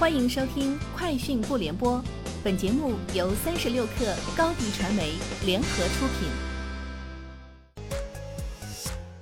[0.00, 1.98] 欢迎收听《快讯不联播》，
[2.42, 5.12] 本节目由三十六克高低传媒
[5.44, 6.26] 联合出品。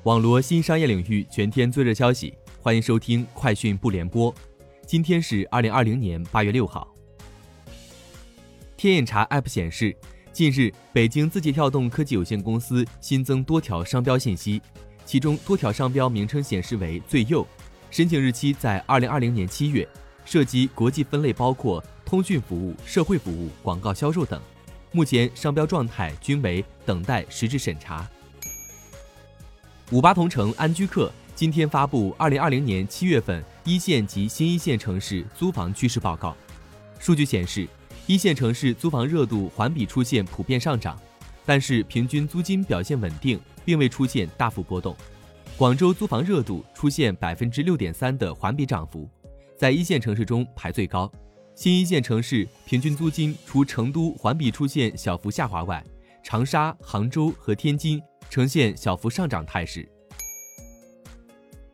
[0.04, 4.32] 网罗新商业领域全天最热消息，欢迎收听《快讯不联播》。
[4.86, 6.86] 今天是二零二零年八月六号。
[8.76, 9.92] 天眼查 App 显示，
[10.32, 14.62] 近日北京字节跳动科技有限公司新增多条商标信息，
[15.04, 17.44] 其中多条商标名称显示为“最右”，
[17.90, 19.84] 申请日期在二零二零年七月。
[20.28, 24.38] 涉及国际分类包括通讯服务、社会服务、广告销售等，
[24.92, 28.06] 目前商标状态均为等待实质审查。
[29.90, 36.36] 五八同城安居客今天发布二零二零年七月份一线及新一线城市租房趋势报告，
[36.98, 37.66] 数据显示，
[38.06, 41.00] 一线城市租房热度环比出现普遍上涨，
[41.46, 44.94] 但是平均租金表现稳定，并未出现大幅波动。
[45.56, 49.08] 广州租房热度出现百分之六点三的环比涨幅。
[49.58, 51.10] 在一线城市中排最高，
[51.56, 55.84] 新一线城市平均租金除成都环比出现小幅下滑外，
[56.22, 59.86] 长沙、杭州和天津呈现小幅上涨态势。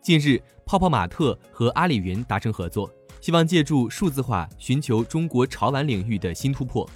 [0.01, 6.89] 近日，泡泡玛特和阿里云达成合作，希望借助数字化寻求中国潮玩领域的新突破。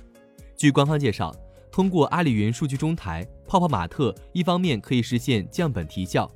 [0.57, 1.37] 据官方介绍，
[1.71, 6.31] 通过阿里云数据中台，泡泡玛特一方面可以实现降本提效，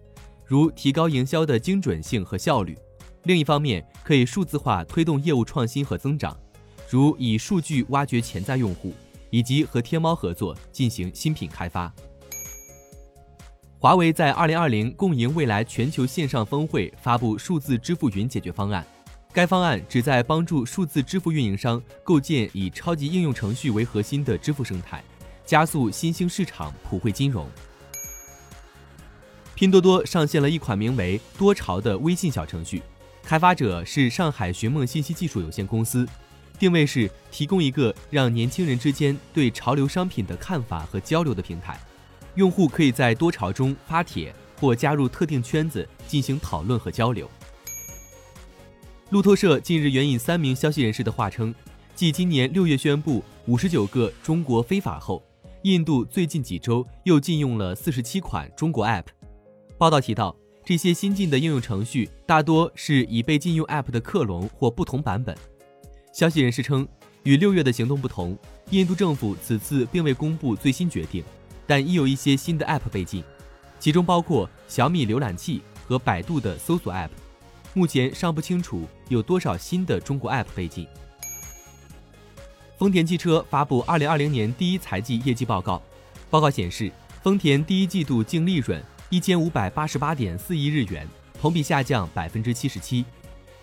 [0.45, 2.77] 如提高营销的精准性和效率。
[3.25, 6.37] 另一方面，可以数字化推动业务创新和增长，
[6.89, 8.93] 如以数据挖掘潜在用户，
[9.31, 11.93] 以及和天猫合作进行新品开发。
[13.79, 18.85] 华为在二零二零共赢未来全球线上峰会发布数字支付云解决方案，
[19.33, 25.03] 该方案旨在帮助数字支付运营商构建以超级应用程序为核心的支付生态，
[25.45, 27.49] 加速新兴市场普惠金融。
[29.55, 32.83] 拼多多上线了一款名为“多潮”的微信小程序。
[33.23, 36.07] 开发者是上海寻梦信息技术有限公司，
[36.59, 41.81] 定位是提供一个让年轻人之间对潮流商品的看法和交流的平台。
[42.35, 47.31] 用户可以在多潮中发帖或加入特定圈子进行讨论和交流。
[49.11, 51.55] 路透社近日援引三名消息人士的话称，
[51.95, 55.23] 继今年六月宣布五十九个中国非法后，
[55.63, 59.05] 印度最近几周又禁用了四十七款中国 App。
[59.79, 60.42] 报道提到。
[60.65, 65.37] 这些新进的应用程序大多是已被禁用 App 的克隆或不同版本。
[66.13, 66.87] 消息人士称，
[67.25, 68.39] 与六月的行动不同，
[68.71, 71.25] 印度政府此次并未公布最新决定，
[71.67, 73.25] 但已有一些新的 App 被禁，
[73.81, 77.11] 其中包括小米浏览器和百度的搜索 App。
[77.75, 80.87] 目前尚不清楚有多少新的中国 App 被禁。
[82.79, 85.83] 丰田汽车发布2020年第一财季业绩报告，
[86.31, 88.81] 报告显示，丰田第一季度净利润。
[89.13, 91.07] 一千五百八十八点四亿日元，
[91.39, 93.05] 同比下降百分之七十七。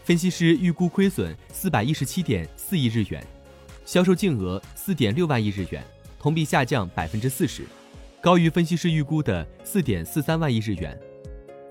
[0.04, 3.26] 分析师预估亏损四百一十七点四亿日元，
[3.84, 5.84] 销售净额四点六万亿日元，
[6.20, 7.64] 同比下降百分之四十，
[8.22, 10.96] 高于分析师预估的四点四三万亿日元。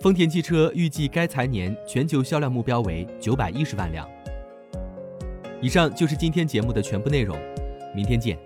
[0.01, 4.11] 丰田汽车预计该财年全球销量目标为九百一十万辆。
[5.63, 7.39] 以上就是今天节目的全部内容，
[7.95, 8.37] 明天见。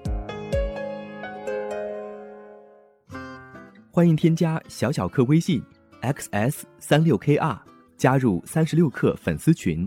[3.94, 5.62] 欢迎添加小小客微信
[6.00, 7.58] ，xs 三六 kr，
[7.98, 9.86] 加入三十六课粉丝群。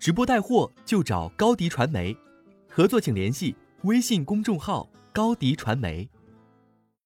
[0.00, 2.16] 直播带货就找高迪传媒，
[2.68, 6.10] 合作请联系微信公众号高迪传媒。